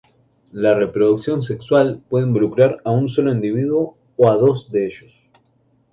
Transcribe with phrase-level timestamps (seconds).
[0.51, 5.29] La reproducción sexual puede involucrar a un solo individuo o a dos de ellos.